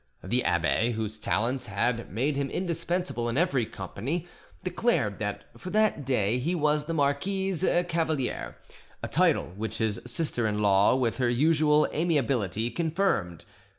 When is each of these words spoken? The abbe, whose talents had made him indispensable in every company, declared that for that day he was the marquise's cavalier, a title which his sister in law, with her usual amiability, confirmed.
The 0.23 0.43
abbe, 0.43 0.93
whose 0.93 1.19
talents 1.19 1.67
had 1.67 2.11
made 2.11 2.35
him 2.35 2.49
indispensable 2.49 3.29
in 3.29 3.37
every 3.37 3.67
company, 3.67 4.25
declared 4.63 5.19
that 5.19 5.43
for 5.59 5.69
that 5.69 6.05
day 6.07 6.39
he 6.39 6.55
was 6.55 6.85
the 6.85 6.93
marquise's 6.95 7.85
cavalier, 7.87 8.57
a 9.03 9.07
title 9.07 9.53
which 9.55 9.77
his 9.77 9.99
sister 10.07 10.47
in 10.47 10.57
law, 10.59 10.95
with 10.95 11.17
her 11.17 11.29
usual 11.29 11.87
amiability, 11.93 12.71
confirmed. 12.71 13.45